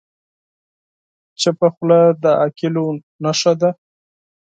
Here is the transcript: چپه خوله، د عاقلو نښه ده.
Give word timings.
چپه 1.41 1.67
خوله، 1.73 2.01
د 2.23 2.23
عاقلو 2.39 2.85
نښه 3.23 3.53
ده. 3.59 3.69